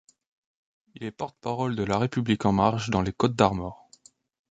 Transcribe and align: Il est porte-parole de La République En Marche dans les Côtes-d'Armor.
Il 0.95 1.03
est 1.03 1.11
porte-parole 1.11 1.75
de 1.75 1.83
La 1.83 1.99
République 1.99 2.47
En 2.47 2.51
Marche 2.53 2.89
dans 2.89 3.03
les 3.03 3.13
Côtes-d'Armor. 3.13 3.87